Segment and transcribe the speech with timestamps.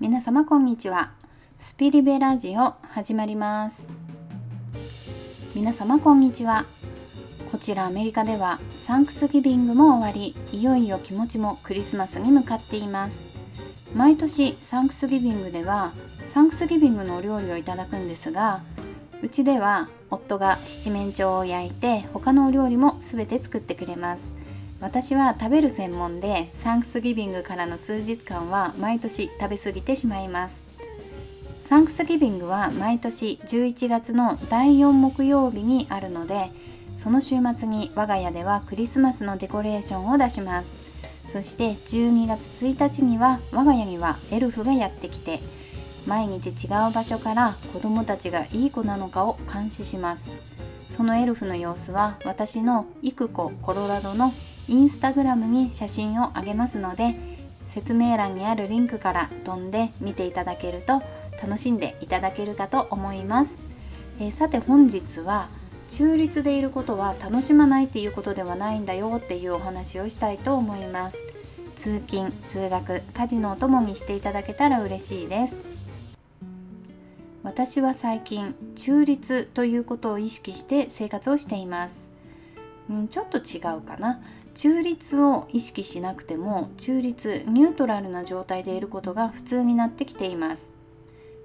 [0.00, 1.10] 皆様こんにちは。
[1.58, 3.86] スピリベラジオ始まります。
[5.54, 6.64] 皆様こんにちは。
[7.52, 13.26] こちらアメリカではサンクスギビングも終わりいよいよ気持ちもクリスマスに向かっています。
[13.94, 15.92] 毎年サンクスギビングでは
[16.24, 18.62] サンクスギビングのお料理をいただくんですが
[19.22, 24.39] うちでは夫が七面鳥を焼いて他のお料理も全て作ってくれます。
[24.80, 30.64] 私は食べる専門でサンクスギビングからの数日間は毎年食べ過ぎてしまいます。
[31.62, 36.50] サンクスギビングは毎年11月の第4木曜日にあるので
[36.96, 40.68] その週末に我が家ではクリスマスのデコレーションを出します。
[41.28, 45.40] そして12月1日には我が家にはエルフがやってきて
[46.06, 50.34] 毎日違う場所から子供たちがいい子なのかを監視します。
[50.88, 54.34] そのエルフの様子は私のイクココロラドの
[54.70, 57.16] インスタグラムに写真をあげますので
[57.68, 61.02] 説明欄にあるリンクから飛んで見ていただけると
[61.42, 63.58] 楽しんでいただけるかと思います、
[64.20, 65.48] えー、さて本日は
[65.88, 71.18] 中立でいることは楽しまないっていうことではないんだよっていうお話をしたいと思います。
[71.74, 75.60] 通勤通学家事のお供にしていただけたら嬉しいです。
[77.42, 82.10] 私は最近中立ということを意識して生活をしています、
[82.90, 84.20] うん、ちょっと違うかな。
[84.54, 90.70] 中立を意識しなくても中立ニュートラルな状態でいることが普通になってきています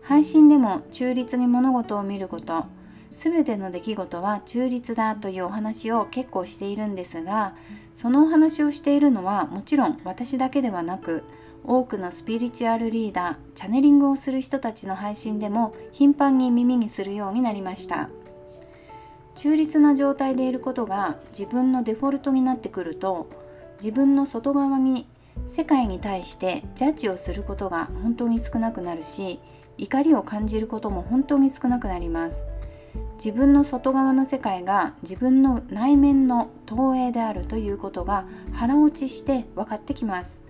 [0.01, 2.65] 配信でも中立に物事を見ること
[3.13, 7.55] 全ての出来事は中立だというお話を結構しているんですが
[7.93, 11.23] そのお話をしているのはもちろん私だけではなく
[11.63, 18.09] 多くのスピリチュアルリーダーチャネリングをする人たちの配信でも頻繁に耳にするようになりました。
[19.35, 23.29] 中立な状態でいることが自分のデフォルトになってくると
[23.77, 25.07] 自分の外側に
[25.47, 29.39] 世界に対してジャッジをすることが本当に少なくなるし
[29.77, 32.45] 怒りを感じることも本当に少なくなります。
[33.17, 40.41] 自分の外側の世界が自分の内面の投影であるということが腹落ちして分かってきます。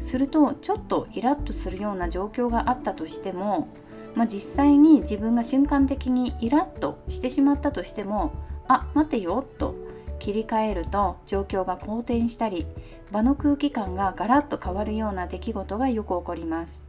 [0.00, 3.68] するとちょっとイラッとするような状況があったとしても
[4.14, 8.32] まあ、実際に自分が瞬間的にイラッとしてしまったとしても
[8.68, 9.74] あ待てよと
[10.18, 12.66] 切り替えると状況が好転したり
[13.10, 16.82] 場の空気感がガラッと変わるような出来事がよく起こります。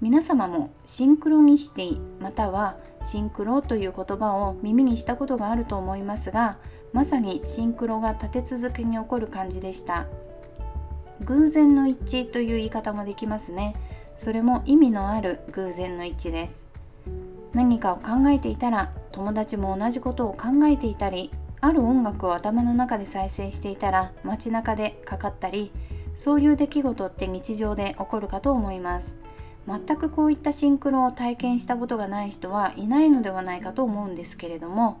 [0.00, 6.58] 皆様もシンクロニシティまたはシンクロという言葉を耳にしたことがあると思いますが
[6.92, 10.06] まさにシンクロが立て続けに起こる感じでした。
[11.20, 13.76] 偶然の一致という言い方もできますね。
[14.14, 16.68] それも意味のある偶然の一致です。
[17.52, 21.30] 何かを考えていたら友達も同じことを考えていたり
[21.60, 25.70] ある音楽を頭の中で再生していたら街中でかかったり
[26.14, 29.18] そういう出来事って日常で起こるかと思います。
[29.66, 35.00] 全くこういったシンクロを体験したことがない人はいないのではないかと思うんですけれども、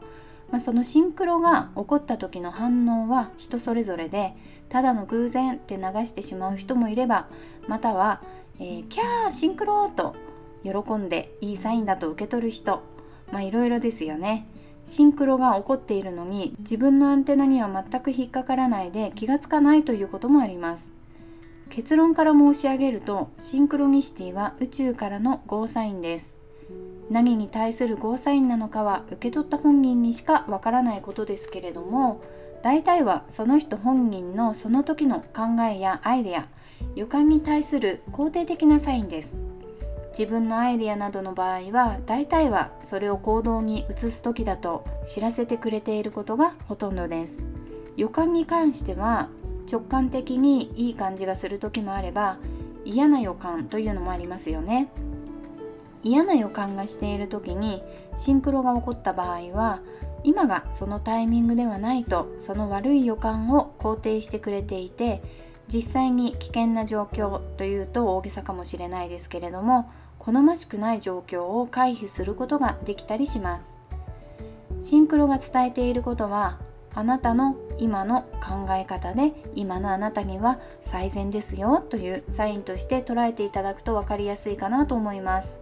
[0.50, 4.36] まあ、そのシンクロが起こった時の反応は人それぞれで
[4.68, 7.26] ただの偶然って流してしまう人もいれば
[7.66, 8.22] または
[8.62, 10.14] えー、キャーシンクロと
[10.62, 12.80] 喜んでいいサインだと受け取る人。
[13.32, 14.46] まあいろいろですよね。
[14.86, 20.92] シンクロが起こっているのに自分のアンテナには全く引っかからないで気がつかないということもあります。
[21.70, 26.36] 結論から申し上げるとシンクロニシティは宇宙からのゴーサインです。
[27.10, 32.22] 何に対するゴーサインなのかは受け取った本人にしかわからないことですけれども
[32.62, 36.46] 大体はその人本人のその時の考えやアイデア
[36.94, 39.36] 予感に対する肯定的なサインです。
[40.10, 47.46] 自分のアイデアなどの場合は大体はそれを行動に移す時だと知らせてくれていることがほとんどです。
[47.96, 49.28] 予感に関しては
[49.70, 52.38] 直感的にいい感じがする時もあれば
[52.84, 54.88] 嫌な予感というのもありますよね。
[56.04, 57.82] 嫌な予感がしている時に
[58.16, 59.80] シンクロが起こった場合は
[60.24, 65.22] 今がそのタイミングではないとその悪い予感を肯定してくれていて
[65.68, 73.74] 実際に危険な状況というと大げさかもしれないですけれども好ましくない状況を回避することができたりします。
[74.80, 76.58] シンクロが伝えていることは
[76.94, 85.60] あなたの今の考え方で今のあなたには最善ですよというサインとして捉えていただくと分かりやすいかなと思います。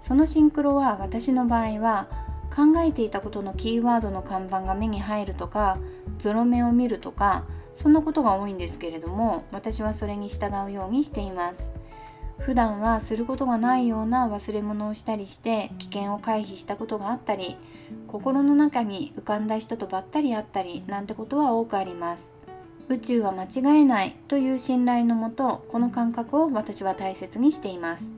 [0.00, 2.08] そのシンクロは私の場合は
[2.54, 5.78] 考えていたことのキーワードの看板が目に入るとか
[6.18, 7.44] ゾロ目を見るとか
[7.80, 11.72] そんなことが多いんですけれども私はそれに従うようにしています。
[12.38, 17.56] 普段はすることがないような忘れ物をしたりして危険を回避したことがあったり
[18.06, 22.34] 心の中に浮かんだ人とばったり会ったりなんてことは多くあります。
[22.90, 28.12] 宇宙は間違えないという信頼のもとこの感覚を私は大切にしています。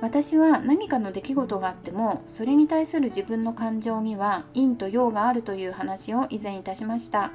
[0.00, 7.30] 私は何かの出来事があってもそれに対する自分の感情には陰と陽があるという話を以前いたしました。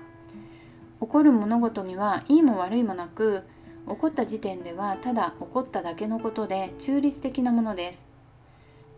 [0.99, 3.43] 起こる物事にはいいも悪いもなく
[3.87, 8.07] 起こった時点ではただ起こっただけのことで中立的なものです。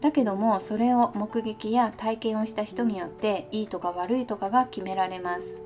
[0.02, 5.60] だけどもそれを目撃や体験をした人によっていいとか悪いとかが決められます。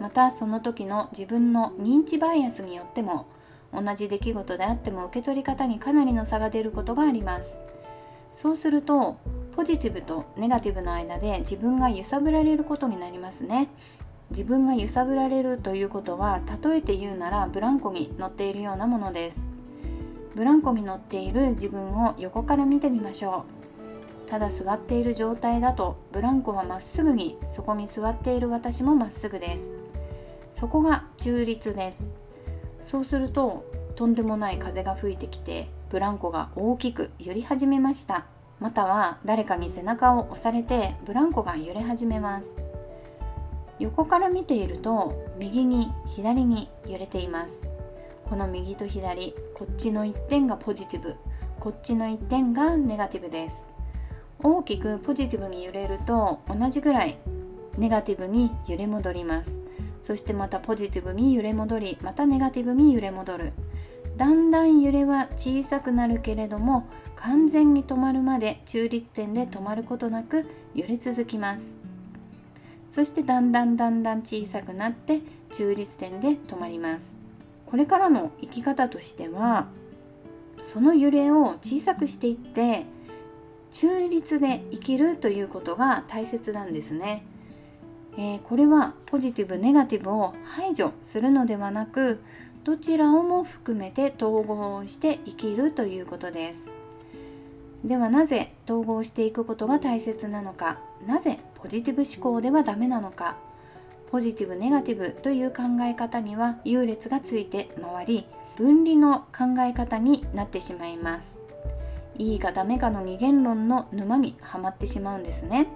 [0.00, 3.26] またその時の自分の認知バイアスによっても
[3.74, 7.58] 同じ出来事であっても受け取り方にかなりの差が出ることがあります。
[8.32, 9.16] そうすると
[9.56, 13.68] ポジティブとネガティブの間で自分が揺さぶられることになりますね。
[14.30, 19.44] 自分が揺さぶられるということは例えて言うならブランコに乗っているようなものです。
[20.36, 23.44] ブランコに乗っている自分を横から見てみましょ
[24.26, 24.30] う。
[24.30, 29.72] ただ座っている状態だとブランコはまっすぐにそこに座っている私もまっすぐです。
[30.54, 32.14] そこが中立です。
[32.82, 33.64] そうすると
[33.96, 38.26] とんでもない風が吹いてきてブランコが大きく揺り始めました。
[38.60, 42.54] または誰かに背中を押されてブランコが揺れ始めます。
[43.80, 47.66] 横から見ていると右に左に揺れています。
[48.28, 51.16] この右と左こっちの1点がポジティブ。
[51.58, 53.70] こっちの1点がネガティブです。
[54.42, 57.16] 大きくポジティブに揺れると同じぐらい
[57.78, 59.58] ネガティブに揺れ戻ります。
[60.02, 63.52] そしてまたポジティブに揺れ戻りまたネガティブに揺れ戻る。
[64.18, 66.86] だんだん揺れは小さくなるけれども
[67.16, 70.44] 完全に止まるまで中立点で止まることなく
[70.74, 71.79] 揺れ続きます。
[72.90, 75.20] そしてだんだんだんだん小さくなって
[75.52, 77.16] 中立点で止まります。
[77.66, 79.68] これからの生き方としては
[80.60, 82.84] その揺れを小さくしていって
[83.70, 87.24] 中立で生きるということが大切なんですね。
[88.18, 92.20] えー、これはポジティブネガティブを排除するのではなく
[92.64, 96.72] どちらをも含めて統合して生きるということです。
[97.84, 100.80] ではなぜ統合していくことが大切なのか。
[101.06, 103.36] なぜポジティブ思考ではダメなのか
[104.10, 108.26] ポジティブネガティブという考え方には優劣がついて回り
[108.56, 111.38] 分離の考え方になってしまいます。
[112.18, 115.68] いいかダメかの二元論の沼にはまってしまうんですね。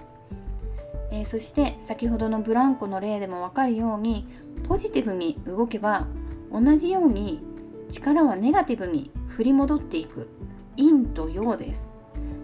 [1.10, 4.26] えー、そして先ほどのブランコの例でも分かるように
[4.68, 6.06] ポジティブに動けば
[6.52, 7.40] 同じように
[7.88, 10.28] 力はネガティブに振り戻っていく。
[10.76, 11.92] 陰と陽です。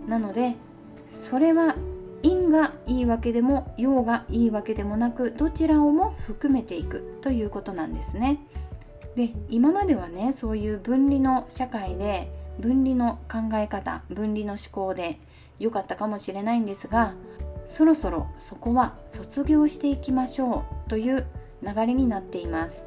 [0.06, 0.54] なので
[1.06, 1.74] それは
[2.22, 8.40] 陰がいいわけでも陽がいいわけでもなくどちらをも含めていくということなんですね。
[9.16, 12.30] で今まではねそういう分離の社会で
[12.60, 15.18] 分離の考え方分離の思考で
[15.58, 17.14] 良かったかもしれないんですが
[17.64, 21.26] そろそろそこは卒業していきましょうという
[21.62, 22.86] 流れになっています。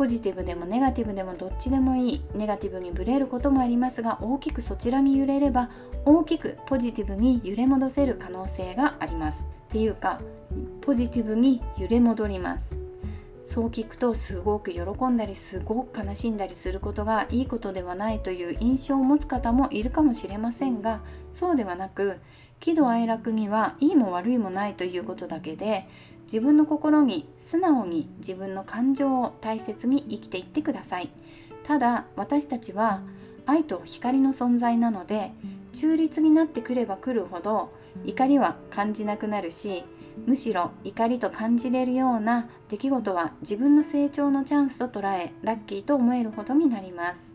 [0.00, 5.68] ポジティブでもネガティブでもどっちでもいいネガティブにブレることもありますが大きくそちらに揺れれば
[6.06, 9.46] 大きくポジティブに揺れ戻せる可能性があります。
[9.68, 10.18] っていうか
[10.80, 12.74] ポジティブに揺れ戻ります。
[13.44, 21.02] そう聞くとすごく喜んだりすごく悲しんだりすることがいいことではないという印象を持つ方もいるかもしれませんが
[21.34, 22.20] そうではなく
[22.60, 25.88] 喜怒哀楽にはいいも悪いもないということだけで
[26.30, 31.10] 自分の心に素直に自分の感情を大切に生きていってください。
[31.64, 33.00] ただ私たちは
[33.46, 35.32] 愛と光の存在なので
[35.72, 37.72] 中立になってくればくるほど
[38.04, 39.82] 怒りは感じなくなるし
[40.24, 47.34] むしろ怒りと感じれるような出来事は自分の成長のチャンスと捉えラッキーと思えるほどになります。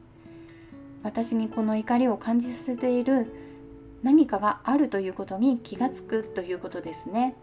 [1.04, 3.32] 私にこの怒りを感じさせている
[4.04, 7.36] 何かがあるということに気がつくということですね。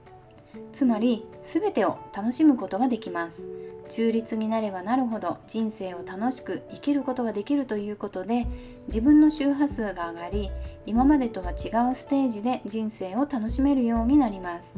[0.72, 3.46] つまり全てを楽しむことができます。
[3.88, 8.46] 中立になればなるほど人生を楽しく生きることができるということで
[8.86, 10.50] 自分の周波数が上がり
[10.86, 14.76] 今までとは違うステージで人生を楽しめるようになります。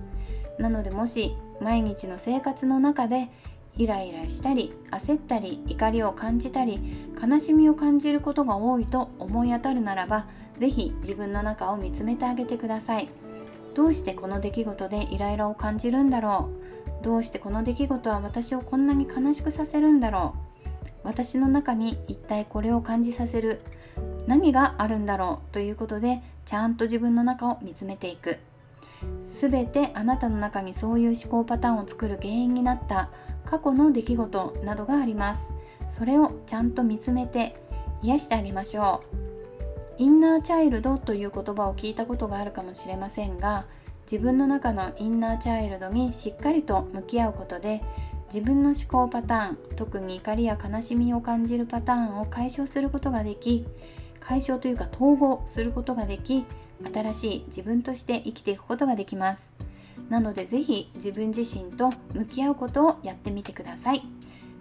[0.58, 3.28] なのでもし毎日の生活の中で
[3.76, 6.80] イライラしたり焦ったり怒りを感じたり
[7.20, 10.26] 悲しみを感じることが多いと思い当たるならば
[10.58, 13.08] 是非自分の中を見つめてあげてください。
[13.74, 16.48] どうしてこの出来事でイライラを感じるんだろ
[17.02, 17.04] う？
[17.04, 20.68] どうしてこの出来事は私をこんなに悲しくさせるんだろう？
[21.02, 23.60] 私の中に一体これを感じさせる
[24.26, 25.52] 何があるんだろう？
[25.52, 28.38] ということでちゃんと自分の中を見つめていく。
[29.22, 33.10] 全てあなたの中にそういう思考パターンを作る原因になった
[33.44, 35.50] 過去の出来事などがあります。
[35.88, 37.54] それをちゃんと見つめて
[38.02, 39.23] 癒してあげましょう。
[39.98, 43.66] インナーチャイルドという言葉を聞いたことがあるかもしれませんが
[44.10, 47.82] 自分の中のインナーチャイルドにしっかりと向き合うことで
[48.26, 53.66] 自分の思考パターン特に怒りや悲しみを感じるパターンを解消することができ
[54.20, 56.44] 解消というか統合することができ
[56.92, 59.52] 新しい自分として生きていくことができます。
[60.08, 64.02] なので是非自分自身と向き合うことをやってみてください。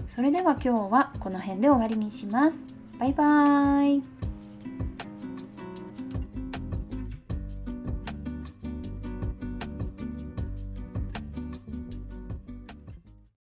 [0.05, 2.67] それでは今日はこの辺で終わりにします。
[2.99, 4.32] バイバーイ。